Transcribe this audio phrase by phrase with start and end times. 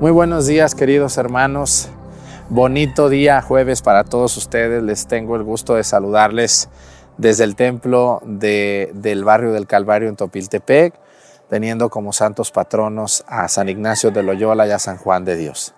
[0.00, 1.88] Muy buenos días queridos hermanos.
[2.50, 4.80] Bonito día jueves para todos ustedes.
[4.80, 6.68] Les tengo el gusto de saludarles
[7.16, 10.94] desde el templo de, del barrio del Calvario en Topiltepec,
[11.48, 15.74] teniendo como santos patronos a San Ignacio de Loyola y a San Juan de Dios.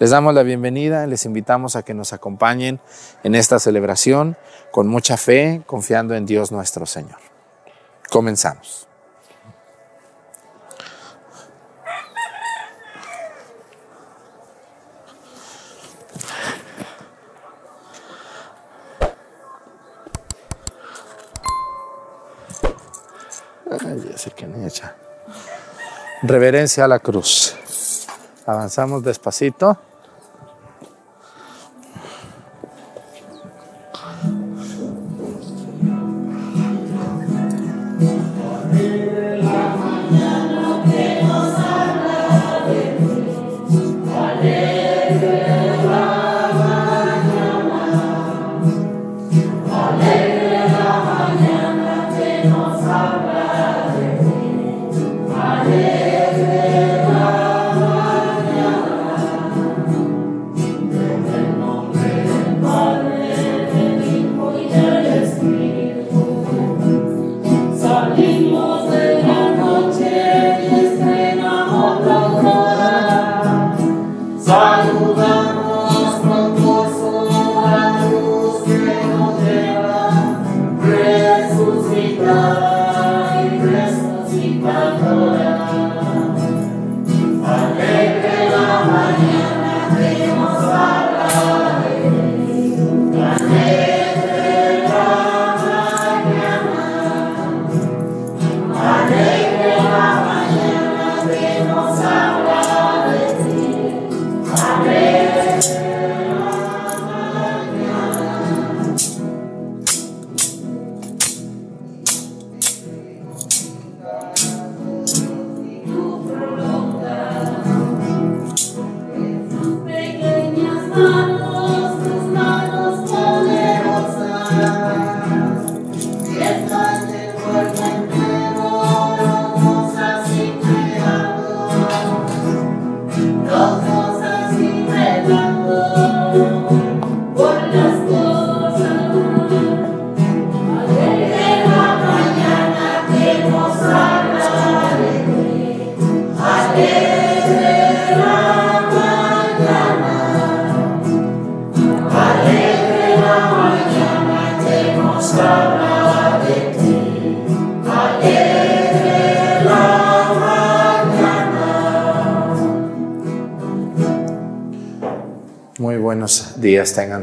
[0.00, 2.80] Les damos la bienvenida y les invitamos a que nos acompañen
[3.22, 4.36] en esta celebración
[4.72, 7.18] con mucha fe, confiando en Dios nuestro Señor.
[8.10, 8.88] Comenzamos.
[26.22, 27.56] Reverencia a la cruz.
[28.46, 29.78] Avanzamos despacito.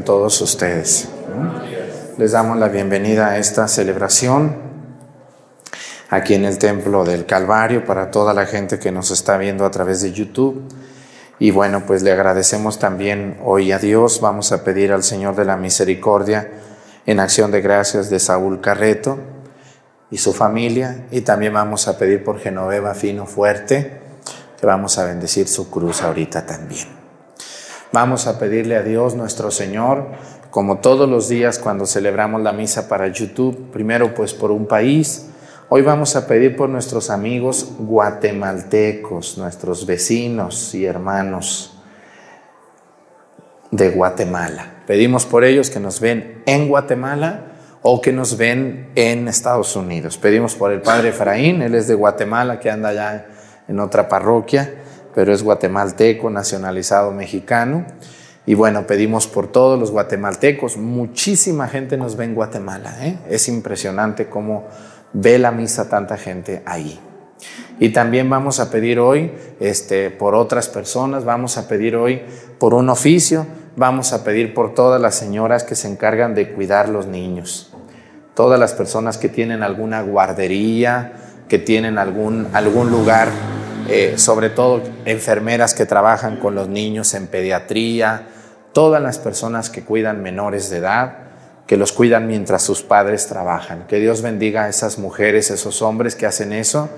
[0.04, 1.08] Todos ustedes.
[2.18, 4.56] Les damos la bienvenida a esta celebración
[6.10, 9.70] aquí en el Templo del Calvario para toda la gente que nos está viendo a
[9.70, 10.62] través de YouTube.
[11.38, 14.20] Y bueno, pues le agradecemos también hoy a Dios.
[14.20, 16.50] Vamos a pedir al Señor de la Misericordia
[17.06, 19.18] en acción de gracias de Saúl Carreto
[20.10, 21.06] y su familia.
[21.10, 24.00] Y también vamos a pedir por Genoveva Fino Fuerte,
[24.60, 26.99] que vamos a bendecir su cruz ahorita también.
[27.92, 30.06] Vamos a pedirle a Dios nuestro Señor,
[30.50, 35.26] como todos los días cuando celebramos la misa para YouTube, primero pues por un país.
[35.68, 41.80] Hoy vamos a pedir por nuestros amigos guatemaltecos, nuestros vecinos y hermanos
[43.72, 44.82] de Guatemala.
[44.86, 47.46] Pedimos por ellos que nos ven en Guatemala
[47.82, 50.16] o que nos ven en Estados Unidos.
[50.16, 53.26] Pedimos por el padre Efraín, él es de Guatemala, que anda allá
[53.66, 54.74] en otra parroquia,
[55.14, 57.86] pero es guatemalteco, nacionalizado mexicano.
[58.46, 60.76] Y bueno, pedimos por todos los guatemaltecos.
[60.76, 62.96] Muchísima gente nos ve en Guatemala.
[63.06, 63.18] ¿eh?
[63.28, 64.66] Es impresionante cómo
[65.12, 66.98] ve la misa tanta gente ahí.
[67.78, 72.22] Y también vamos a pedir hoy este, por otras personas, vamos a pedir hoy
[72.58, 73.46] por un oficio,
[73.76, 77.72] vamos a pedir por todas las señoras que se encargan de cuidar los niños,
[78.34, 81.12] todas las personas que tienen alguna guardería,
[81.48, 83.28] que tienen algún, algún lugar,
[83.90, 88.28] eh, sobre todo enfermeras que trabajan con los niños en pediatría,
[88.72, 91.18] todas las personas que cuidan menores de edad,
[91.66, 93.86] que los cuidan mientras sus padres trabajan.
[93.88, 96.88] Que Dios bendiga a esas mujeres, esos hombres que hacen eso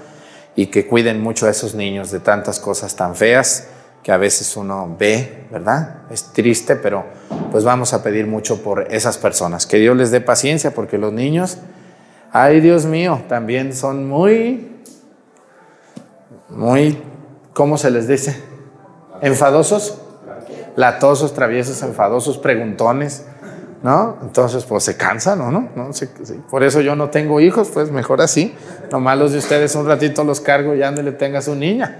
[0.54, 3.68] y que cuiden mucho a esos niños de tantas cosas tan feas
[4.02, 6.02] que a veces uno ve, ¿verdad?
[6.10, 7.04] Es triste, pero
[7.50, 9.66] pues vamos a pedir mucho por esas personas.
[9.66, 11.58] Que Dios les dé paciencia porque los niños,
[12.32, 14.71] ay Dios mío, también son muy,
[16.54, 17.02] muy,
[17.52, 18.42] ¿cómo se les dice?
[19.20, 19.98] ¿Enfadosos?
[20.76, 23.26] Latosos, traviesos, enfadosos, preguntones,
[23.82, 24.16] ¿no?
[24.22, 25.68] Entonces, pues se cansan, ¿o no?
[25.76, 25.90] ¿No?
[26.50, 28.54] Por eso yo no tengo hijos, pues mejor así.
[28.90, 31.98] Nomás los de ustedes un ratito los cargo y le tenga su niña.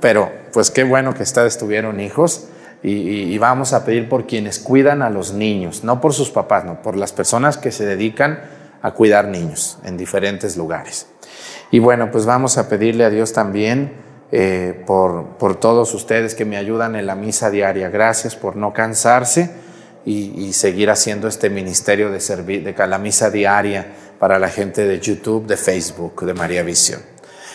[0.00, 2.48] Pero, pues qué bueno que ustedes tuvieron hijos
[2.82, 6.80] y vamos a pedir por quienes cuidan a los niños, no por sus papás, no,
[6.80, 8.40] por las personas que se dedican
[8.82, 11.06] a cuidar niños en diferentes lugares.
[11.70, 13.92] Y bueno, pues vamos a pedirle a Dios también
[14.32, 17.88] eh, por, por, todos ustedes que me ayudan en la misa diaria.
[17.90, 19.50] Gracias por no cansarse
[20.04, 23.86] y, y seguir haciendo este ministerio de, servir, de la misa diaria
[24.18, 27.00] para la gente de YouTube, de Facebook, de María Visión.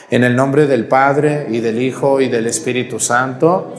[0.09, 3.73] En el nombre del Padre y del Hijo y del Espíritu Santo,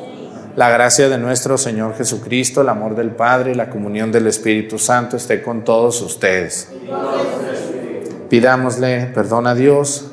[0.57, 4.79] la gracia de nuestro Señor Jesucristo, el amor del Padre y la comunión del Espíritu
[4.79, 6.71] Santo esté con todos ustedes.
[8.29, 10.13] Pidámosle perdón a Dios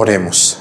[0.00, 0.60] Oremos.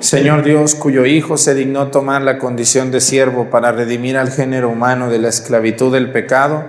[0.00, 4.70] Señor Dios, cuyo Hijo se dignó tomar la condición de siervo para redimir al género
[4.70, 6.64] humano de la esclavitud del pecado,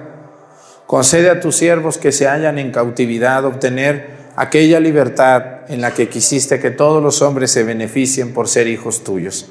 [0.86, 6.10] concede a tus siervos que se hallan en cautividad obtener aquella libertad en la que
[6.10, 9.50] quisiste que todos los hombres se beneficien por ser hijos tuyos.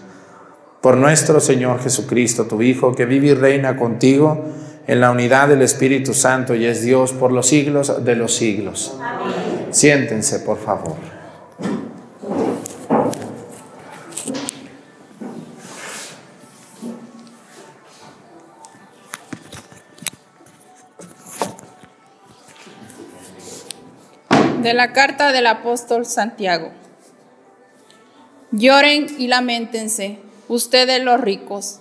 [0.83, 4.45] Por nuestro Señor Jesucristo, tu Hijo, que vive y reina contigo
[4.87, 8.93] en la unidad del Espíritu Santo y es Dios por los siglos de los siglos.
[9.71, 11.12] Siéntense, por favor.
[24.63, 26.71] De la carta del apóstol Santiago.
[28.53, 31.81] Lloren y lamentense, ustedes los ricos,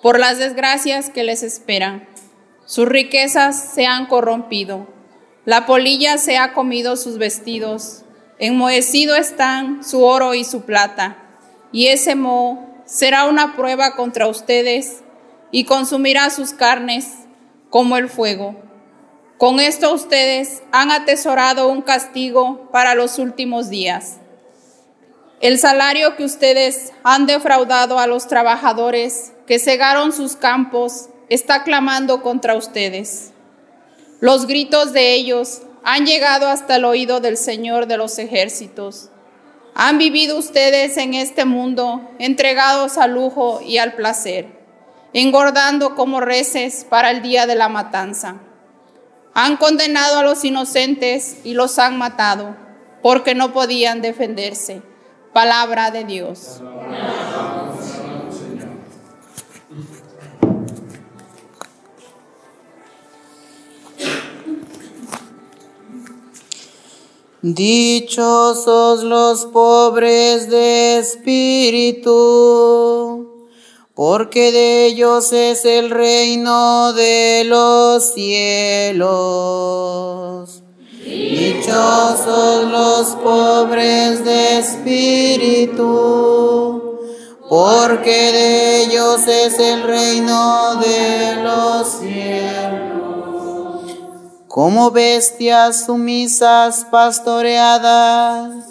[0.00, 2.08] por las desgracias que les esperan.
[2.64, 4.86] Sus riquezas se han corrompido,
[5.44, 8.02] la polilla se ha comido sus vestidos,
[8.38, 11.18] enmohecido están su oro y su plata,
[11.70, 15.02] y ese moho será una prueba contra ustedes
[15.50, 17.12] y consumirá sus carnes
[17.68, 18.71] como el fuego.
[19.42, 24.18] Con esto ustedes han atesorado un castigo para los últimos días.
[25.40, 32.22] El salario que ustedes han defraudado a los trabajadores que cegaron sus campos está clamando
[32.22, 33.32] contra ustedes.
[34.20, 39.10] Los gritos de ellos han llegado hasta el oído del Señor de los ejércitos.
[39.74, 44.46] Han vivido ustedes en este mundo entregados al lujo y al placer,
[45.12, 48.40] engordando como reces para el día de la matanza.
[49.34, 52.56] Han condenado a los inocentes y los han matado
[53.02, 54.82] porque no podían defenderse.
[55.32, 56.60] Palabra de Dios.
[67.44, 72.12] Dichosos los pobres de espíritu,
[74.04, 79.04] porque de ellos es el reino de los cielos.
[81.04, 85.78] Dichosos los pobres de espíritu,
[87.48, 92.92] porque de ellos es el reino de los cielos
[94.48, 98.61] como bestias sumisas pastoreadas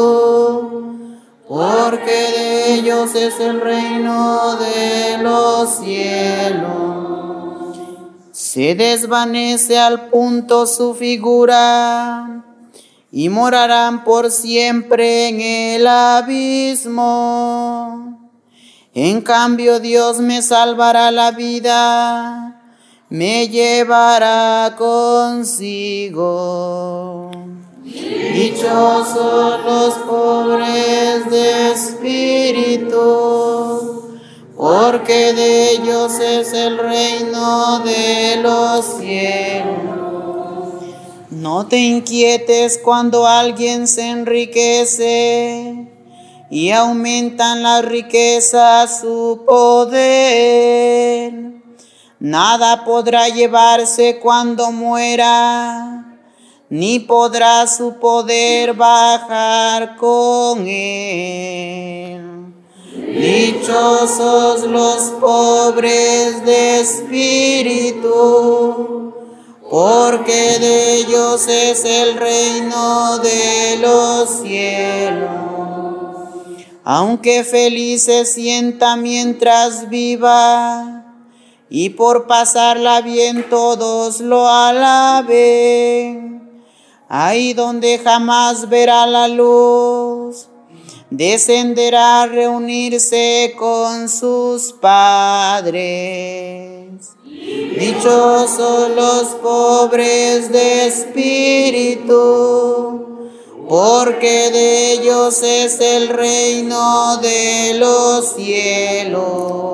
[1.49, 7.26] porque de ellos es el reino de los cielos.
[8.57, 12.43] Se desvanece al punto su figura
[13.13, 16.99] y morarán por siempre en el abismo.
[18.95, 22.63] En cambio Dios me salvará la vida,
[23.11, 26.11] me llevará consigo.
[27.85, 32.97] Dichosos los pobres de espíritu,
[34.57, 39.97] porque de ellos es el reino de los cielos.
[41.31, 45.89] No te inquietes cuando alguien se enriquece
[46.51, 51.35] y aumentan la riqueza su poder.
[52.19, 55.97] Nada podrá llevarse cuando muera
[56.69, 62.36] ni podrá su poder bajar con él.
[63.19, 68.05] Dichosos los pobres de espíritu,
[69.71, 75.31] porque de ellos es el reino de los cielos.
[76.85, 81.15] Aunque feliz se sienta mientras viva,
[81.69, 86.27] y por pasarla bien todos lo alaben
[87.09, 90.16] ahí donde jamás verá la luz,
[91.11, 95.87] descenderá a reunirse con sus padres.
[97.79, 102.17] Dichosos los pobres de espíritu,
[103.69, 109.67] porque de ellos es el reino de los cielos.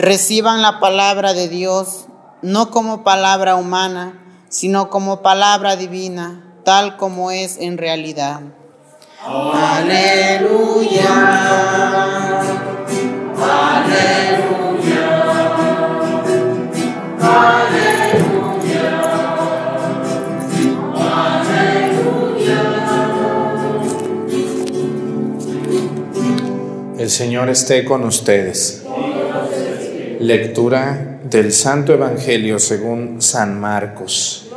[0.00, 2.06] Reciban la palabra de Dios
[2.42, 4.14] no como palabra humana,
[4.48, 8.40] sino como palabra divina, tal como es en realidad.
[9.22, 11.04] Aleluya.
[13.36, 14.00] Aleluya.
[14.40, 15.10] Aleluya.
[17.20, 18.30] Aleluya.
[26.98, 28.82] El Señor esté con ustedes.
[30.20, 34.50] Lectura del Santo Evangelio según San Marcos.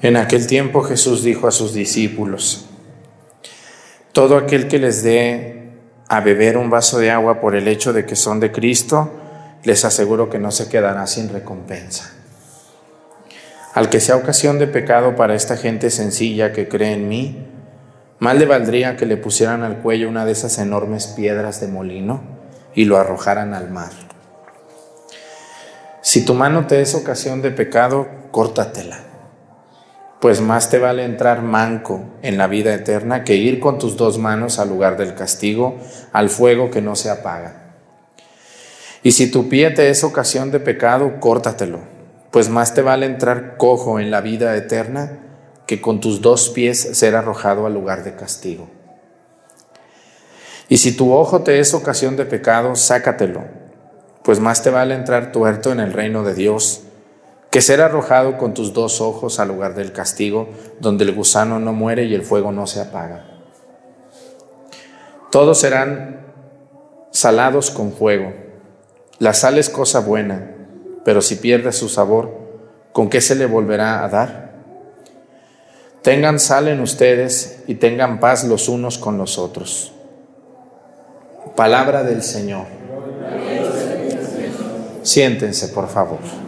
[0.00, 2.66] En aquel tiempo Jesús dijo a sus discípulos,
[4.12, 5.72] todo aquel que les dé
[6.06, 9.10] a beber un vaso de agua por el hecho de que son de Cristo,
[9.64, 12.12] les aseguro que no se quedará sin recompensa.
[13.74, 17.48] Al que sea ocasión de pecado para esta gente sencilla que cree en mí,
[18.20, 22.22] mal le valdría que le pusieran al cuello una de esas enormes piedras de molino
[22.72, 23.90] y lo arrojaran al mar.
[26.02, 29.07] Si tu mano te es ocasión de pecado, córtatela
[30.20, 34.18] pues más te vale entrar manco en la vida eterna que ir con tus dos
[34.18, 35.76] manos al lugar del castigo,
[36.12, 37.74] al fuego que no se apaga.
[39.02, 41.80] Y si tu pie te es ocasión de pecado, córtatelo,
[42.32, 45.20] pues más te vale entrar cojo en la vida eterna
[45.66, 48.68] que con tus dos pies ser arrojado al lugar de castigo.
[50.68, 53.44] Y si tu ojo te es ocasión de pecado, sácatelo,
[54.22, 56.87] pues más te vale entrar tuerto en el reino de Dios
[57.50, 60.48] que ser arrojado con tus dos ojos al lugar del castigo,
[60.80, 63.24] donde el gusano no muere y el fuego no se apaga.
[65.30, 66.26] Todos serán
[67.10, 68.32] salados con fuego.
[69.18, 70.54] La sal es cosa buena,
[71.04, 72.30] pero si pierde su sabor,
[72.92, 74.48] ¿con qué se le volverá a dar?
[76.02, 79.92] Tengan sal en ustedes y tengan paz los unos con los otros.
[81.56, 82.66] Palabra del Señor.
[85.02, 86.47] Siéntense, por favor.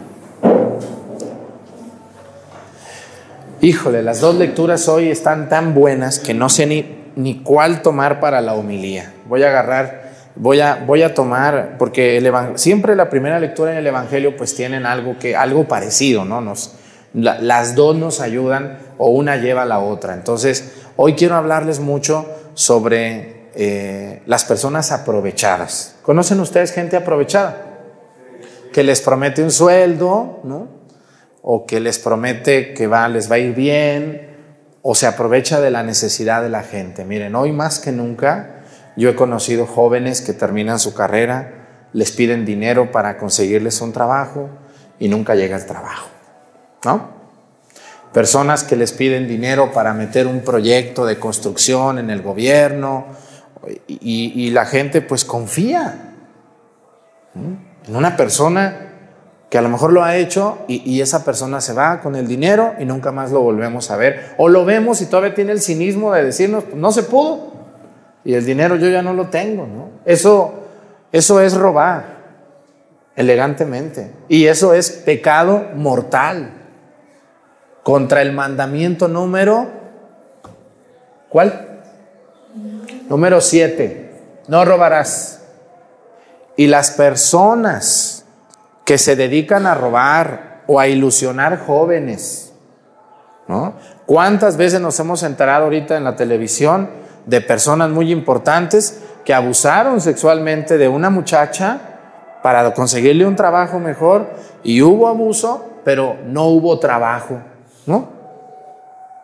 [3.63, 8.19] Híjole, las dos lecturas hoy están tan buenas que no sé ni, ni cuál tomar
[8.19, 9.13] para la homilía.
[9.27, 12.19] Voy a agarrar, voy a, voy a tomar, porque
[12.55, 16.41] siempre la primera lectura en el Evangelio pues tienen algo, que, algo parecido, ¿no?
[16.41, 16.73] Nos,
[17.13, 20.15] las dos nos ayudan o una lleva a la otra.
[20.15, 22.25] Entonces, hoy quiero hablarles mucho
[22.55, 25.97] sobre eh, las personas aprovechadas.
[26.01, 27.57] ¿Conocen ustedes gente aprovechada?
[28.73, 30.80] Que les promete un sueldo, ¿no?
[31.41, 34.31] O que les promete que va, les va a ir bien,
[34.81, 37.05] o se aprovecha de la necesidad de la gente.
[37.05, 38.63] Miren, hoy más que nunca
[38.95, 44.49] yo he conocido jóvenes que terminan su carrera, les piden dinero para conseguirles un trabajo
[44.99, 46.09] y nunca llega el trabajo,
[46.85, 47.21] ¿no?
[48.13, 53.07] Personas que les piden dinero para meter un proyecto de construcción en el gobierno
[53.87, 56.13] y, y la gente pues confía
[57.35, 58.90] en una persona
[59.51, 62.73] que a lo mejor lo ha hecho y, esa persona se va con el dinero
[62.79, 64.33] y nunca más lo volvemos a ver.
[64.37, 67.51] O lo vemos y todavía tiene el cinismo de decirnos, pues, no se pudo.
[68.23, 69.67] Y el dinero yo ya no lo tengo.
[69.67, 69.89] ¿no?
[70.05, 70.53] Eso,
[71.11, 72.21] eso es robar
[73.17, 74.13] elegantemente.
[74.29, 76.53] Y eso es pecado mortal
[77.83, 79.67] contra el mandamiento número,
[81.27, 81.81] ¿cuál?
[83.09, 84.13] Número siete,
[84.47, 85.41] no robarás.
[86.55, 88.20] Y las personas
[88.91, 92.51] que se dedican a robar o a ilusionar jóvenes.
[93.47, 93.75] ¿no?
[94.05, 96.89] ¿Cuántas veces nos hemos enterado ahorita en la televisión
[97.25, 101.79] de personas muy importantes que abusaron sexualmente de una muchacha
[102.43, 104.27] para conseguirle un trabajo mejor
[104.61, 107.39] y hubo abuso, pero no hubo trabajo,
[107.85, 108.09] ¿no?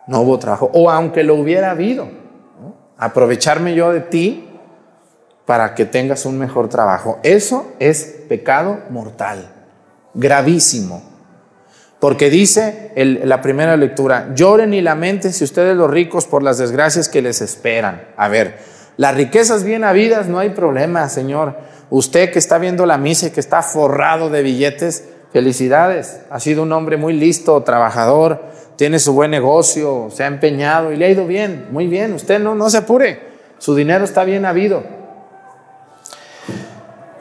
[0.06, 0.70] No hubo trabajo.
[0.72, 2.08] O aunque lo hubiera habido,
[2.96, 4.48] aprovecharme yo de ti
[5.44, 7.18] para que tengas un mejor trabajo.
[7.22, 9.56] Eso es pecado mortal
[10.18, 11.02] gravísimo.
[12.00, 12.92] Porque dice
[13.24, 17.40] la primera lectura, lloren y lamenten si ustedes los ricos por las desgracias que les
[17.40, 18.02] esperan.
[18.16, 18.58] A ver,
[18.96, 21.56] las riquezas bien habidas no hay problema, Señor.
[21.90, 26.20] Usted que está viendo la misa y que está forrado de billetes, felicidades.
[26.30, 28.42] Ha sido un hombre muy listo, trabajador,
[28.76, 32.12] tiene su buen negocio, se ha empeñado y le ha ido bien, muy bien.
[32.12, 33.20] Usted no, no se apure,
[33.58, 34.97] su dinero está bien habido.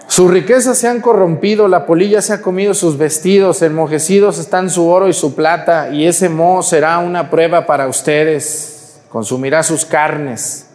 [0.08, 4.88] Sus riquezas se han corrompido, la polilla se ha comido sus vestidos, enmojecidos están su
[4.88, 10.68] oro y su plata, y ese moho será una prueba para ustedes, consumirá sus carnes.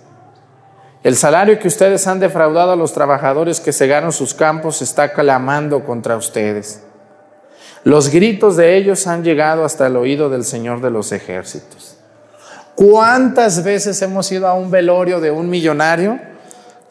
[1.03, 5.85] El salario que ustedes han defraudado a los trabajadores que cegaron sus campos está clamando
[5.85, 6.83] contra ustedes.
[7.85, 11.97] Los gritos de ellos han llegado hasta el oído del Señor de los ejércitos.
[12.77, 16.21] ¿Cuántas veces hemos ido a un velorio de un millonario?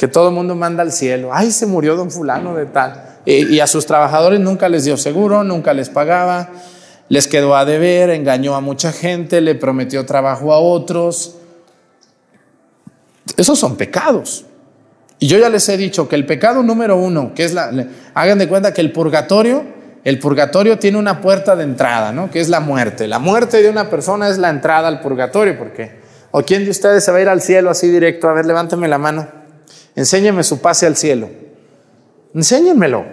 [0.01, 1.29] Que todo el mundo manda al cielo.
[1.31, 3.19] Ay, se murió don fulano de tal.
[3.23, 6.49] Y, a sus trabajadores nunca les dio seguro, nunca les pagaba,
[7.07, 11.35] les quedó a deber, engañó a mucha gente, le prometió trabajo a otros.
[13.37, 14.45] Esos son pecados.
[15.19, 17.71] Y yo ya les he dicho que el pecado número uno, que es la,
[18.15, 19.63] hagan de cuenta que el purgatorio,
[20.03, 22.31] el purgatorio tiene una puerta de entrada, ¿no?
[22.31, 23.07] Que es la muerte.
[23.07, 25.91] La muerte de una persona es la entrada al purgatorio, porque
[26.31, 28.27] ¿o quién de ustedes se va a ir al cielo así directo?
[28.27, 29.40] A ver, levánteme la mano.
[29.95, 31.29] Enséñeme su pase al cielo.
[32.33, 33.05] Enséñenmelo.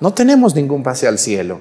[0.00, 1.60] No tenemos ningún pase al cielo.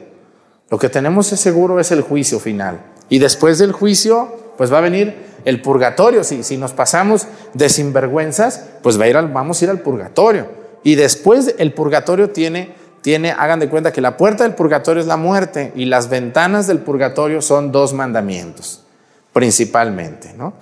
[0.70, 2.82] Lo que tenemos es seguro es el juicio final.
[3.10, 6.24] Y después del juicio, pues va a venir el purgatorio.
[6.24, 9.80] Si, si nos pasamos de sinvergüenzas, pues va a ir al, vamos a ir al
[9.82, 10.48] purgatorio.
[10.84, 15.08] Y después el purgatorio tiene, tiene, hagan de cuenta que la puerta del purgatorio es
[15.08, 18.84] la muerte y las ventanas del purgatorio son dos mandamientos,
[19.32, 20.34] principalmente.
[20.34, 20.54] ¿no?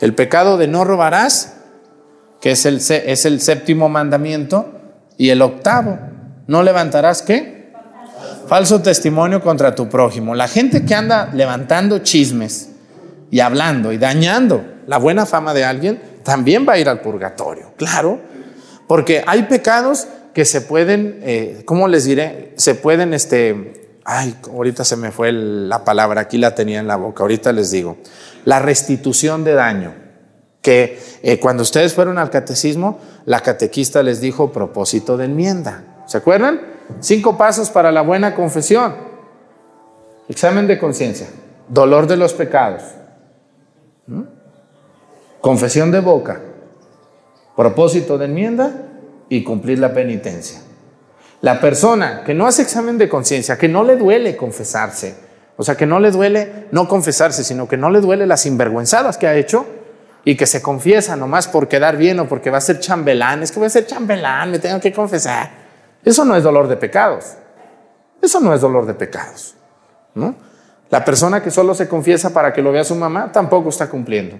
[0.00, 1.57] El pecado de no robarás
[2.40, 4.78] que es el, es el séptimo mandamiento,
[5.16, 5.98] y el octavo,
[6.46, 7.72] no levantarás qué?
[8.46, 10.34] Falso testimonio contra tu prójimo.
[10.34, 12.70] La gente que anda levantando chismes
[13.30, 17.72] y hablando y dañando la buena fama de alguien, también va a ir al purgatorio,
[17.76, 18.20] claro,
[18.86, 22.54] porque hay pecados que se pueden, eh, ¿cómo les diré?
[22.56, 26.96] Se pueden, este, ay, ahorita se me fue la palabra, aquí la tenía en la
[26.96, 27.98] boca, ahorita les digo.
[28.44, 29.94] La restitución de daño,
[30.62, 35.84] que eh, cuando ustedes fueron al catecismo, la catequista les dijo propósito de enmienda.
[36.06, 36.60] ¿Se acuerdan?
[37.00, 38.94] Cinco pasos para la buena confesión.
[40.28, 41.26] Examen de conciencia,
[41.68, 42.82] dolor de los pecados,
[44.06, 44.22] ¿Mm?
[45.40, 46.40] confesión de boca,
[47.56, 48.72] propósito de enmienda
[49.30, 50.60] y cumplir la penitencia.
[51.40, 55.14] La persona que no hace examen de conciencia, que no le duele confesarse,
[55.56, 59.16] o sea, que no le duele no confesarse, sino que no le duele las sinvergüenzadas
[59.16, 59.64] que ha hecho
[60.28, 63.50] y que se confiesa nomás por quedar bien o porque va a ser chambelán, es
[63.50, 65.48] que voy a ser chambelán, me tengo que confesar.
[66.04, 67.36] Eso no es dolor de pecados.
[68.20, 69.54] Eso no es dolor de pecados.
[70.14, 70.34] ¿no?
[70.90, 74.36] La persona que solo se confiesa para que lo vea su mamá tampoco está cumpliendo.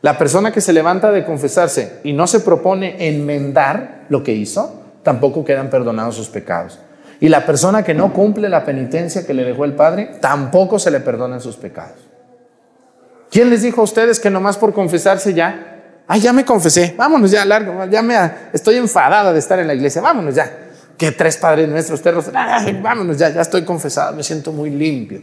[0.00, 4.84] La persona que se levanta de confesarse y no se propone enmendar lo que hizo,
[5.02, 6.80] tampoco quedan perdonados sus pecados.
[7.20, 10.90] Y la persona que no cumple la penitencia que le dejó el Padre, tampoco se
[10.90, 12.05] le perdonan sus pecados.
[13.30, 15.76] ¿Quién les dijo a ustedes que nomás por confesarse ya?
[16.06, 18.16] Ay, ya me confesé, vámonos ya, largo, ya me
[18.52, 20.68] estoy enfadada de estar en la iglesia, vámonos ya.
[20.96, 25.22] Que tres padres nuestros, perros, ay, vámonos ya, ya estoy confesado, me siento muy limpio.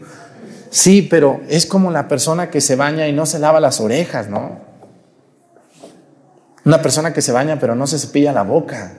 [0.69, 4.27] Sí, pero es como la persona que se baña y no se lava las orejas,
[4.27, 4.59] ¿no?
[6.65, 8.93] Una persona que se baña pero no se cepilla la boca.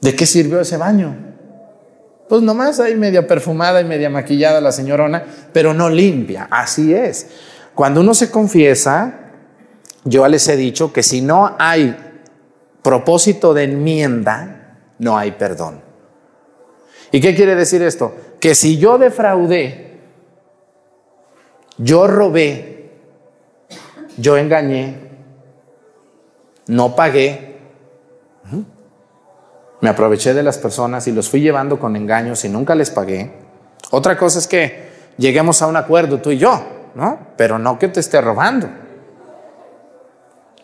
[0.00, 1.27] ¿De qué sirvió ese baño?
[2.28, 6.46] Pues nomás ahí media perfumada y media maquillada la señorona, pero no limpia.
[6.50, 7.28] Así es.
[7.74, 9.30] Cuando uno se confiesa,
[10.04, 11.96] yo les he dicho que si no hay
[12.82, 15.80] propósito de enmienda, no hay perdón.
[17.12, 18.14] ¿Y qué quiere decir esto?
[18.40, 20.00] Que si yo defraudé,
[21.78, 22.90] yo robé,
[24.16, 24.96] yo engañé,
[26.66, 27.58] no pagué,
[29.80, 33.32] me aproveché de las personas y los fui llevando con engaños y nunca les pagué.
[33.90, 36.60] Otra cosa es que lleguemos a un acuerdo tú y yo,
[36.94, 37.18] ¿no?
[37.36, 38.68] Pero no que te esté robando.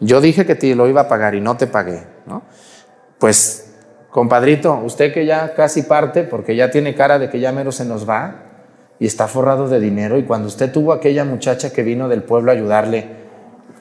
[0.00, 2.42] Yo dije que te lo iba a pagar y no te pagué, ¿no?
[3.18, 3.72] Pues,
[4.10, 7.84] compadrito, usted que ya casi parte, porque ya tiene cara de que ya mero se
[7.84, 8.42] nos va
[8.98, 12.50] y está forrado de dinero, y cuando usted tuvo aquella muchacha que vino del pueblo
[12.50, 13.24] a ayudarle,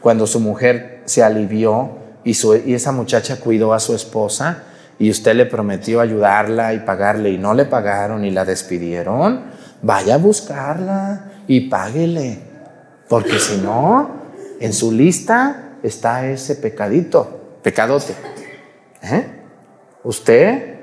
[0.02, 1.92] cuando su mujer se alivió
[2.24, 4.64] y, su, y esa muchacha cuidó a su esposa,
[5.04, 9.44] y usted le prometió ayudarla y pagarle y no le pagaron y la despidieron,
[9.82, 12.40] vaya a buscarla y páguele,
[13.10, 14.10] porque si no,
[14.62, 18.16] en su lista está ese pecadito, pecadote.
[19.02, 19.26] ¿Eh?
[20.06, 20.76] Usted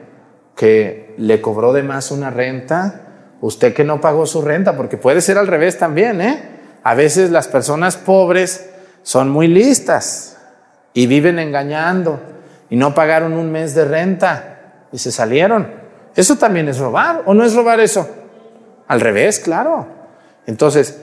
[0.55, 3.01] que le cobró de más una renta,
[3.41, 6.43] usted que no pagó su renta, porque puede ser al revés también, ¿eh?
[6.83, 8.69] A veces las personas pobres
[9.03, 10.37] son muy listas
[10.93, 12.21] y viven engañando
[12.71, 15.69] y no pagaron un mes de renta y se salieron.
[16.15, 18.09] Eso también es robar, ¿o no es robar eso?
[18.89, 19.87] Al revés, claro.
[20.47, 21.01] Entonces,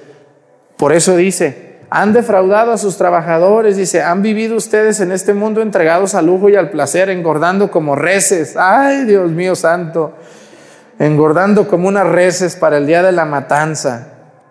[0.78, 5.62] por eso dice, han defraudado a sus trabajadores, dice, han vivido ustedes en este mundo
[5.62, 8.56] entregados al lujo y al placer, engordando como reces.
[8.58, 10.14] Ay, Dios mío santo,
[11.00, 14.10] engordando como unas reces para el día de la matanza.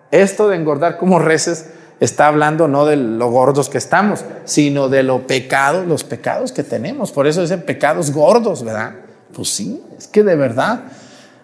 [0.09, 5.03] Esto de engordar como reces está hablando no de lo gordos que estamos, sino de
[5.03, 7.11] lo pecados, los pecados que tenemos.
[7.11, 8.93] Por eso dicen pecados gordos, ¿verdad?
[9.33, 10.81] Pues sí, es que de verdad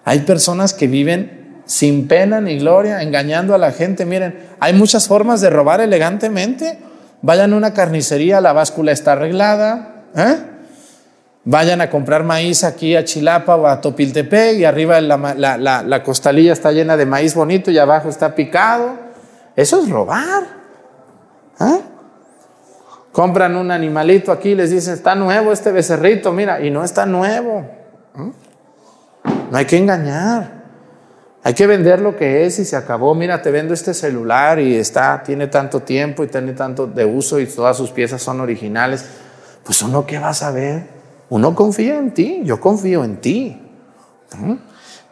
[0.05, 4.05] hay personas que viven sin pena ni gloria, engañando a la gente.
[4.05, 6.77] Miren, hay muchas formas de robar elegantemente.
[7.21, 10.03] Vayan a una carnicería, la báscula está arreglada.
[10.15, 10.37] ¿eh?
[11.45, 16.71] Vayan a comprar maíz aquí a Chilapa o a Topiltepec y arriba la costalilla está
[16.71, 19.02] llena de maíz bonito y abajo está picado.
[19.55, 20.43] Eso es robar.
[21.59, 21.81] ¿eh?
[23.11, 27.05] Compran un animalito aquí y les dicen, está nuevo este becerrito, mira, y no está
[27.05, 27.59] nuevo.
[28.17, 28.31] ¿eh?
[29.51, 30.63] No hay que engañar.
[31.45, 33.13] Hay que vender lo que es y se acabó.
[33.13, 37.39] Mira, te vendo este celular y está, tiene tanto tiempo y tiene tanto de uso
[37.39, 39.05] y todas sus piezas son originales.
[39.63, 40.87] Pues uno qué va a saber.
[41.29, 43.61] Uno confía en ti, yo confío en ti.
[44.41, 44.57] ¿eh?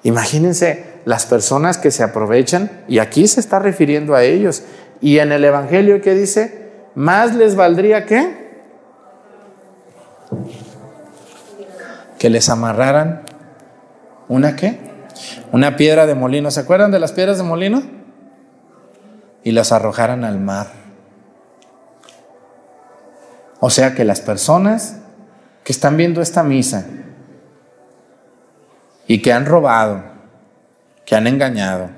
[0.03, 4.63] Imagínense las personas que se aprovechan, y aquí se está refiriendo a ellos.
[5.01, 6.71] Y en el Evangelio, ¿qué dice?
[6.95, 8.41] Más les valdría que
[12.21, 13.23] que les amarraran
[14.27, 14.77] una qué?
[15.51, 16.51] Una piedra de molino.
[16.51, 17.81] ¿Se acuerdan de las piedras de molino?
[19.43, 20.67] Y las arrojaran al mar.
[23.59, 24.97] O sea que las personas
[25.63, 26.85] que están viendo esta misa
[29.07, 30.03] y que han robado,
[31.11, 31.89] que han engañado,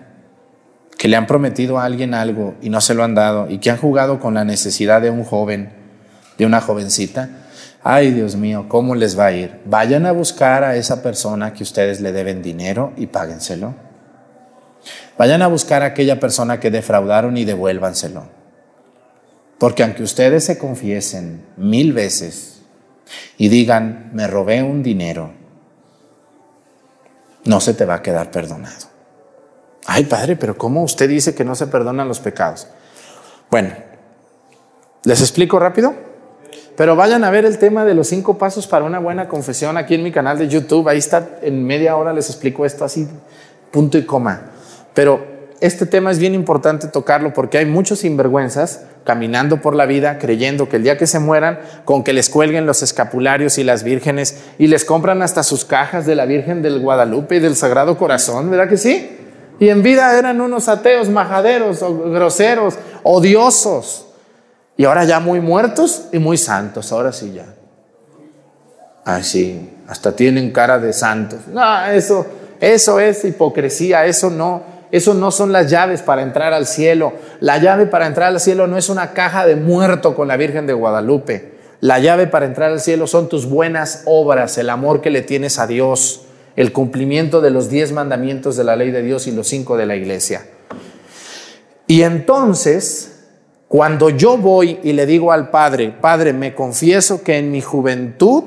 [0.98, 3.70] que le han prometido a alguien algo y no se lo han dado y que
[3.70, 5.72] han jugado con la necesidad de un joven,
[6.40, 7.30] de una jovencita,
[7.84, 9.60] Ay, Dios mío, ¿cómo les va a ir?
[9.66, 13.76] Vayan a buscar a esa persona que ustedes le deben dinero y páguenselo.
[15.16, 18.30] Vayan a buscar a aquella persona que defraudaron y devuélvanselo.
[19.60, 22.64] Porque aunque ustedes se confiesen mil veces
[23.38, 25.34] y digan, me robé un dinero,
[27.46, 28.93] no se te va a quedar perdonado.
[29.86, 32.68] Ay, padre, pero ¿cómo usted dice que no se perdonan los pecados?
[33.50, 33.70] Bueno,
[35.04, 35.94] ¿les explico rápido?
[36.76, 39.96] Pero vayan a ver el tema de los cinco pasos para una buena confesión aquí
[39.96, 40.88] en mi canal de YouTube.
[40.90, 43.08] Ahí está, en media hora les explico esto así,
[43.72, 44.52] punto y coma.
[44.94, 50.18] Pero este tema es bien importante tocarlo porque hay muchos sinvergüenzas caminando por la vida
[50.18, 53.84] creyendo que el día que se mueran, con que les cuelguen los escapularios y las
[53.84, 57.98] vírgenes y les compran hasta sus cajas de la Virgen del Guadalupe y del Sagrado
[57.98, 59.23] Corazón, ¿verdad que sí?
[59.60, 64.08] Y en vida eran unos ateos majaderos o groseros, odiosos.
[64.76, 67.46] Y ahora ya muy muertos y muy santos, ahora sí ya.
[69.06, 71.42] Así, hasta tienen cara de santos.
[71.48, 72.26] No, eso,
[72.60, 77.14] eso es hipocresía, eso no, eso no son las llaves para entrar al cielo.
[77.40, 80.66] La llave para entrar al cielo no es una caja de muerto con la Virgen
[80.66, 81.54] de Guadalupe.
[81.80, 85.60] La llave para entrar al cielo son tus buenas obras, el amor que le tienes
[85.60, 86.22] a Dios,
[86.56, 89.86] el cumplimiento de los diez mandamientos de la ley de Dios y los cinco de
[89.86, 90.46] la iglesia.
[91.88, 93.14] Y entonces
[93.74, 98.44] cuando yo voy y le digo al Padre, Padre, me confieso que en mi juventud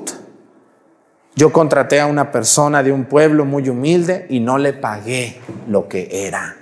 [1.35, 5.89] yo contraté a una persona de un pueblo muy humilde y no le pagué lo
[5.89, 6.55] que era.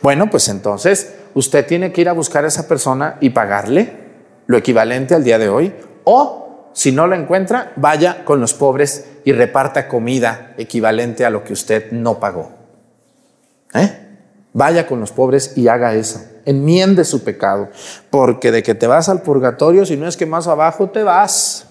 [0.00, 3.92] Bueno, pues entonces usted tiene que ir a buscar a esa persona y pagarle
[4.46, 5.74] lo equivalente al día de hoy.
[6.04, 6.41] O
[6.72, 11.52] si no lo encuentra, vaya con los pobres y reparta comida equivalente a lo que
[11.52, 12.52] usted no pagó.
[13.74, 13.98] ¿Eh?
[14.52, 17.70] Vaya con los pobres y haga eso enmiende su pecado,
[18.10, 21.66] porque de que te vas al purgatorio, si no es que más abajo te vas.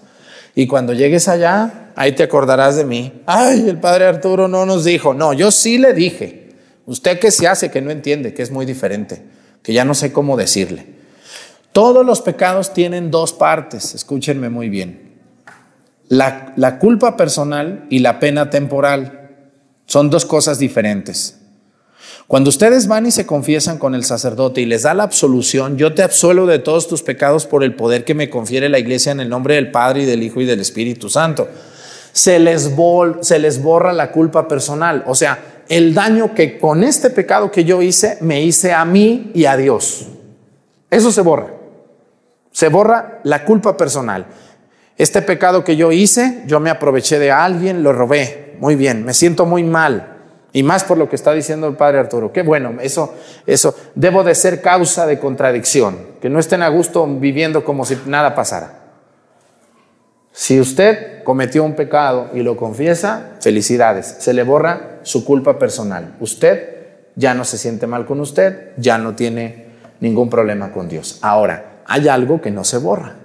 [0.53, 3.21] Y cuando llegues allá, ahí te acordarás de mí.
[3.25, 5.13] Ay, el padre Arturo no nos dijo.
[5.13, 6.49] No, yo sí le dije.
[6.85, 9.23] Usted que se hace que no entiende, que es muy diferente,
[9.63, 11.00] que ya no sé cómo decirle.
[11.71, 15.11] Todos los pecados tienen dos partes, escúchenme muy bien.
[16.09, 19.29] La, culpa personal y la pena temporal
[19.85, 21.37] son dos cosas diferentes.
[22.27, 25.93] Cuando ustedes van y se confiesan con el sacerdote y les da la absolución, yo
[25.93, 29.21] te absuelvo de todos tus pecados por el poder que me confiere la iglesia en
[29.21, 31.47] el nombre del Padre y del Hijo y del Espíritu Santo.
[32.11, 37.63] Se les borra la culpa personal, o sea, el daño que con este pecado que
[37.63, 40.07] yo hice, me hice a mí y a Dios.
[40.89, 41.60] Eso se borra.
[42.51, 44.25] Se borra la culpa personal.
[44.97, 48.55] Este pecado que yo hice, yo me aproveché de alguien, lo robé.
[48.59, 50.17] Muy bien, me siento muy mal.
[50.53, 52.33] Y más por lo que está diciendo el padre Arturo.
[52.33, 53.15] Qué bueno, eso,
[53.47, 57.97] eso, debo de ser causa de contradicción, que no estén a gusto viviendo como si
[58.05, 58.79] nada pasara.
[60.33, 66.15] Si usted cometió un pecado y lo confiesa, felicidades, se le borra su culpa personal.
[66.19, 66.81] Usted
[67.15, 69.67] ya no se siente mal con usted, ya no tiene
[69.99, 71.19] ningún problema con Dios.
[71.21, 73.15] Ahora, hay algo que no se borra.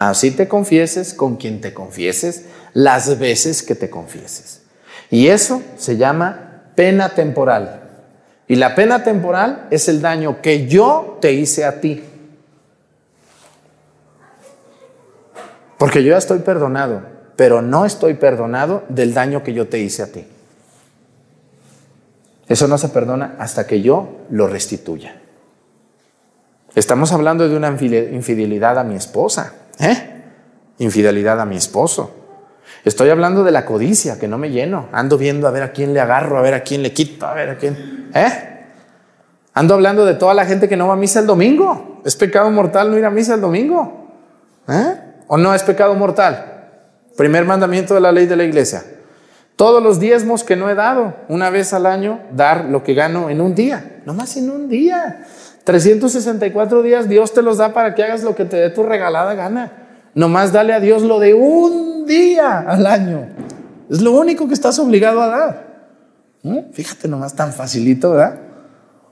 [0.00, 4.62] Así te confieses con quien te confieses, las veces que te confieses.
[5.08, 7.82] Y eso se llama pena temporal.
[8.48, 12.02] Y la pena temporal es el daño que yo te hice a ti.
[15.78, 17.02] Porque yo ya estoy perdonado,
[17.36, 20.26] pero no estoy perdonado del daño que yo te hice a ti.
[22.48, 25.20] Eso no se perdona hasta que yo lo restituya.
[26.76, 30.22] Estamos hablando de una infidelidad a mi esposa, ¿eh?
[30.78, 32.10] Infidelidad a mi esposo.
[32.84, 34.90] Estoy hablando de la codicia, que no me lleno.
[34.92, 37.32] Ando viendo a ver a quién le agarro, a ver a quién le quito, a
[37.32, 38.10] ver a quién.
[38.14, 38.66] ¿Eh?
[39.54, 42.02] Ando hablando de toda la gente que no va a misa el domingo.
[42.04, 44.10] ¿Es pecado mortal no ir a misa el domingo?
[44.68, 45.00] ¿Eh?
[45.28, 46.68] ¿O no es pecado mortal?
[47.16, 48.84] Primer mandamiento de la ley de la iglesia.
[49.56, 53.30] Todos los diezmos que no he dado, una vez al año, dar lo que gano
[53.30, 54.02] en un día.
[54.04, 55.24] No más en un día.
[55.66, 59.34] 364 días Dios te los da para que hagas lo que te dé tu regalada
[59.34, 59.72] gana.
[60.14, 63.26] Nomás dale a Dios lo de un día al año.
[63.90, 65.66] Es lo único que estás obligado a dar.
[66.72, 68.38] Fíjate nomás tan facilito, ¿verdad?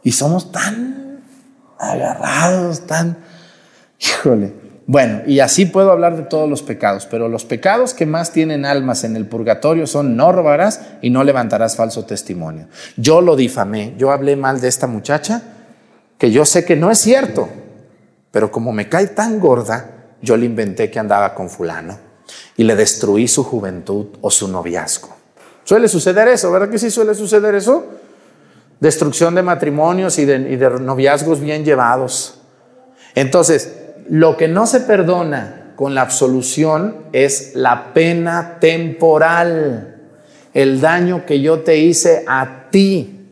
[0.05, 1.25] Y somos tan
[1.77, 3.17] agarrados, tan...
[3.99, 4.55] Híjole.
[4.87, 8.65] Bueno, y así puedo hablar de todos los pecados, pero los pecados que más tienen
[8.65, 12.69] almas en el purgatorio son no robarás y no levantarás falso testimonio.
[12.97, 15.43] Yo lo difamé, yo hablé mal de esta muchacha,
[16.19, 17.49] que yo sé que no es cierto,
[18.31, 21.99] pero como me cae tan gorda, yo le inventé que andaba con fulano
[22.57, 25.15] y le destruí su juventud o su noviazgo.
[25.65, 27.87] Suele suceder eso, ¿verdad que sí suele suceder eso?
[28.81, 30.39] Destrucción de matrimonios y de,
[30.81, 32.41] noviazgos bien llevados.
[33.15, 33.73] Entonces,
[34.09, 40.03] lo que no se perdona con la absolución es la pena temporal,
[40.53, 43.31] el daño que yo te hice a ti,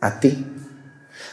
[0.00, 0.51] a ti.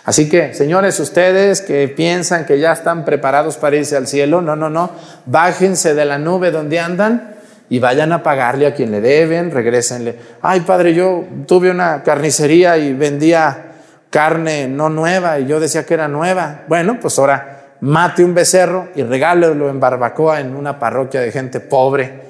[0.10, 4.56] Así que, señores, ustedes que piensan que ya están preparados para irse al cielo, no,
[4.56, 4.90] no, no,
[5.28, 7.36] bájense de la nube donde andan
[7.70, 10.16] y vayan a pagarle a quien le deben, regrésenle.
[10.42, 13.74] Ay, padre, yo tuve una carnicería y vendía
[14.10, 16.62] carne no nueva y yo decía que era nueva.
[16.68, 21.60] Bueno, pues ahora mate un becerro y regálelo en barbacoa en una parroquia de gente
[21.60, 22.22] pobre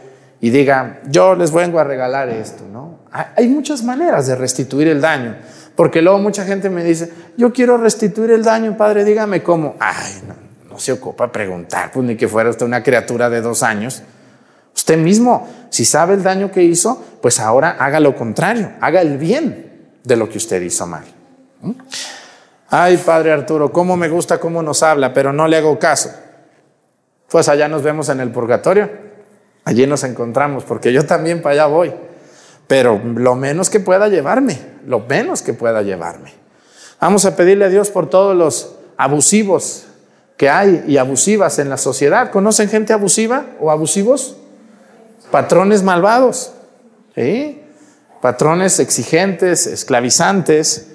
[0.42, 3.00] y diga, yo les vengo a regalar esto, ¿no?
[3.10, 5.38] Hay muchas maneras de restituir el daño.
[5.80, 9.78] Porque luego mucha gente me dice, yo quiero restituir el daño, padre, dígame cómo.
[9.80, 10.12] Ay,
[10.70, 14.02] no, se ocupa preguntar, pues ni que fuera usted una criatura de dos años.
[14.76, 19.18] Usted mismo, si sabe el daño que hizo, pues ahora haga lo contrario, haga el
[19.18, 21.06] bien de lo que usted hizo mal.
[21.62, 21.72] ¿Mm?
[22.72, 26.12] Ay, padre Arturo, cómo me gusta cómo nos habla, pero no le hago caso.
[27.30, 28.90] Pues allá nos vemos en el purgatorio.
[29.64, 31.94] Allí nos encontramos, porque yo también para allá voy
[32.70, 36.34] pero lo menos que pueda llevarme, lo menos que pueda llevarme.
[37.02, 39.86] Vamos a pedirle a Dios por todos los abusivos
[40.38, 42.30] que hay y abusivas en la sociedad.
[42.30, 44.38] ¿Conocen gente abusiva o abusivos?
[45.32, 46.52] Patrones malvados,
[48.22, 50.90] patrones exigentes, esclavizantes.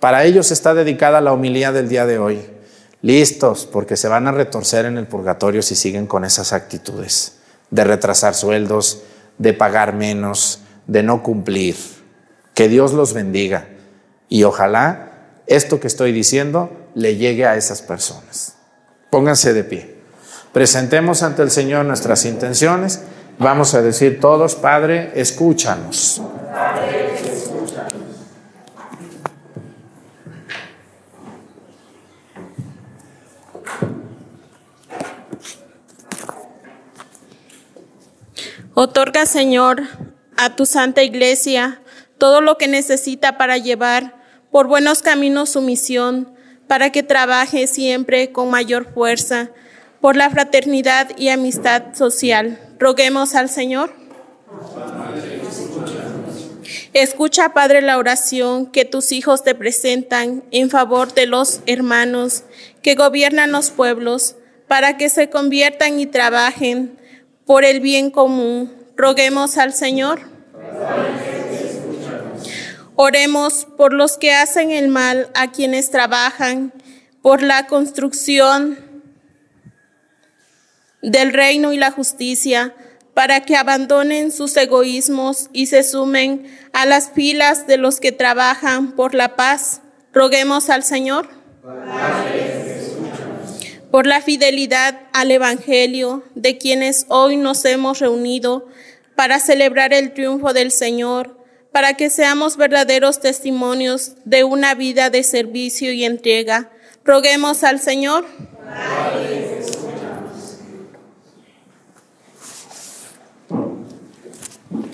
[0.00, 2.40] Para ellos está dedicada la humildad del día de hoy.
[3.02, 7.34] Listos, porque se van a retorcer en el purgatorio si siguen con esas actitudes
[7.70, 9.02] de retrasar sueldos,
[9.36, 11.76] de pagar menos, de no cumplir.
[12.54, 13.68] Que Dios los bendiga
[14.28, 15.12] y ojalá
[15.46, 18.56] esto que estoy diciendo le llegue a esas personas.
[19.10, 19.94] Pónganse de pie.
[20.52, 23.02] Presentemos ante el Señor nuestras intenciones.
[23.38, 26.20] Vamos a decir todos, Padre, escúchanos.
[26.52, 27.92] Padre, escúchanos.
[38.74, 39.82] Otorga, Señor,
[40.38, 41.82] a tu santa iglesia
[42.16, 44.14] todo lo que necesita para llevar
[44.50, 46.32] por buenos caminos su misión,
[46.66, 49.50] para que trabaje siempre con mayor fuerza
[50.00, 52.58] por la fraternidad y amistad social.
[52.78, 53.92] Roguemos al Señor.
[56.92, 62.44] Escucha, Padre, la oración que tus hijos te presentan en favor de los hermanos
[62.82, 64.36] que gobiernan los pueblos,
[64.68, 66.98] para que se conviertan y trabajen
[67.44, 70.22] por el bien común Roguemos al Señor.
[72.96, 76.72] Oremos por los que hacen el mal, a quienes trabajan
[77.22, 78.76] por la construcción
[81.00, 82.74] del reino y la justicia,
[83.14, 88.96] para que abandonen sus egoísmos y se sumen a las filas de los que trabajan
[88.96, 89.80] por la paz.
[90.12, 91.28] Roguemos al Señor
[93.90, 98.66] por la fidelidad al Evangelio de quienes hoy nos hemos reunido
[99.18, 101.36] para celebrar el triunfo del Señor,
[101.72, 106.70] para que seamos verdaderos testimonios de una vida de servicio y entrega.
[107.04, 108.24] Roguemos al Señor.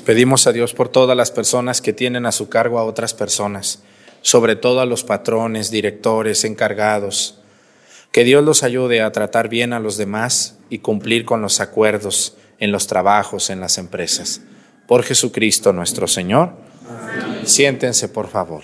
[0.06, 3.82] Pedimos a Dios por todas las personas que tienen a su cargo a otras personas,
[4.22, 7.40] sobre todo a los patrones, directores, encargados.
[8.10, 12.38] Que Dios los ayude a tratar bien a los demás y cumplir con los acuerdos
[12.58, 14.40] en los trabajos, en las empresas.
[14.86, 16.52] Por Jesucristo nuestro Señor.
[17.44, 18.62] Siéntense, por favor.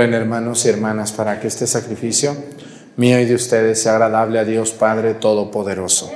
[0.00, 2.34] Oren hermanos y hermanas para que este sacrificio
[2.96, 6.10] mío y de ustedes sea agradable a Dios Padre Todopoderoso.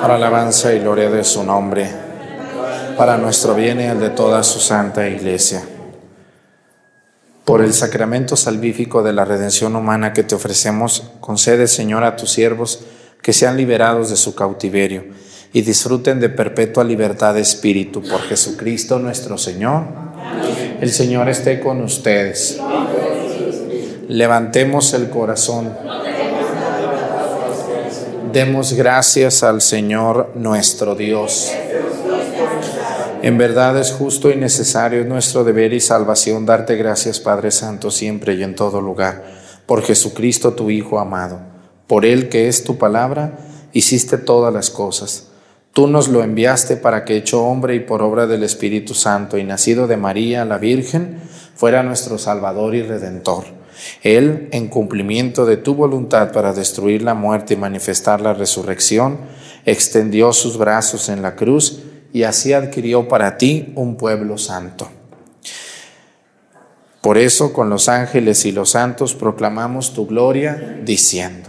[0.00, 1.90] Para alabanza y gloria de su nombre,
[2.96, 5.64] para nuestro bien y el de toda su santa iglesia.
[7.44, 12.30] Por el sacramento salvífico de la redención humana que te ofrecemos, concede, Señor, a tus
[12.30, 12.84] siervos
[13.20, 15.06] que sean liberados de su cautiverio
[15.52, 20.11] y disfruten de perpetua libertad de espíritu por Jesucristo nuestro Señor.
[20.80, 22.58] El Señor esté con ustedes.
[24.08, 25.72] Levantemos el corazón.
[28.32, 31.52] Demos gracias al Señor nuestro Dios.
[33.22, 37.90] En verdad es justo y necesario, es nuestro deber y salvación darte gracias, Padre Santo,
[37.90, 39.22] siempre y en todo lugar,
[39.66, 41.38] por Jesucristo tu Hijo amado.
[41.86, 43.38] Por Él que es tu palabra,
[43.72, 45.28] hiciste todas las cosas.
[45.72, 49.44] Tú nos lo enviaste para que, hecho hombre y por obra del Espíritu Santo y
[49.44, 51.18] nacido de María, la Virgen,
[51.54, 53.44] fuera nuestro Salvador y Redentor.
[54.02, 59.18] Él, en cumplimiento de tu voluntad para destruir la muerte y manifestar la resurrección,
[59.64, 61.80] extendió sus brazos en la cruz
[62.12, 64.90] y así adquirió para ti un pueblo santo.
[67.00, 71.48] Por eso con los ángeles y los santos proclamamos tu gloria diciendo.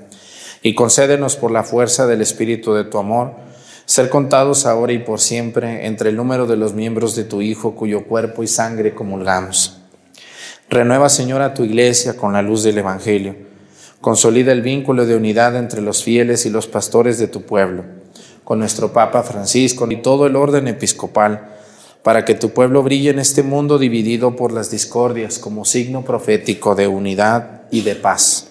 [0.63, 3.33] y concédenos por la fuerza del Espíritu de tu amor,
[3.85, 7.75] ser contados ahora y por siempre entre el número de los miembros de tu Hijo,
[7.75, 9.79] cuyo cuerpo y sangre comulgamos.
[10.69, 13.35] Renueva, Señor, a tu iglesia con la luz del Evangelio.
[13.99, 17.83] Consolida el vínculo de unidad entre los fieles y los pastores de tu pueblo,
[18.43, 21.49] con nuestro Papa Francisco y todo el orden episcopal,
[22.03, 26.73] para que tu pueblo brille en este mundo dividido por las discordias como signo profético
[26.73, 28.50] de unidad y de paz.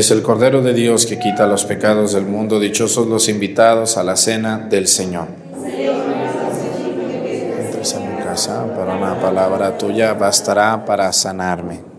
[0.00, 2.58] Es el Cordero de Dios que quita los pecados del mundo.
[2.58, 5.28] Dichosos los invitados a la cena del Señor.
[7.58, 11.89] Entres en mi casa, pero una palabra tuya bastará para sanarme.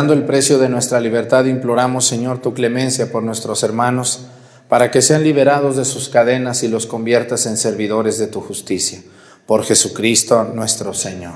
[0.00, 4.20] Recordando el precio de nuestra libertad, imploramos, Señor, tu clemencia por nuestros hermanos,
[4.66, 9.02] para que sean liberados de sus cadenas y los conviertas en servidores de tu justicia.
[9.44, 11.34] Por Jesucristo nuestro Señor.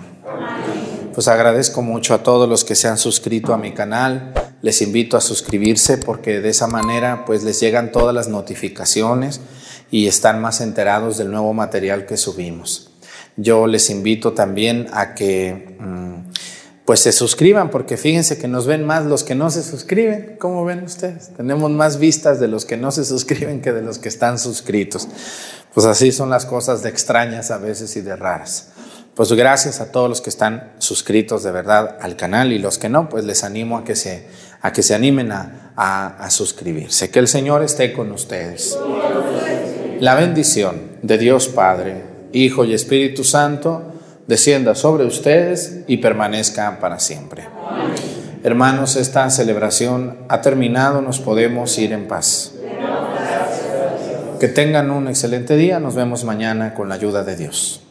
[1.13, 4.33] Pues agradezco mucho a todos los que se han suscrito a mi canal.
[4.63, 9.43] Les invito a suscribirse porque de esa manera pues les llegan todas las notificaciones
[9.91, 12.93] y están más enterados del nuevo material que subimos.
[13.37, 16.15] Yo les invito también a que mm,
[16.85, 20.37] pues se suscriban, porque fíjense que nos ven más los que no se suscriben.
[20.39, 21.31] ¿Cómo ven ustedes?
[21.35, 25.09] Tenemos más vistas de los que no se suscriben que de los que están suscritos.
[25.73, 28.69] Pues así son las cosas de extrañas a veces y de raras.
[29.15, 32.89] Pues gracias a todos los que están suscritos de verdad al canal y los que
[32.89, 34.27] no, pues les animo a que se,
[34.61, 37.11] a que se animen a, a, a suscribirse.
[37.11, 38.77] Que el Señor esté con ustedes.
[40.01, 43.94] La bendición de Dios Padre, Hijo y Espíritu Santo
[44.27, 47.45] descienda sobre ustedes y permanezca para siempre.
[48.43, 52.55] Hermanos, esta celebración ha terminado, nos podemos ir en paz.
[54.41, 57.84] Que tengan un excelente día, nos vemos mañana con la ayuda de Dios.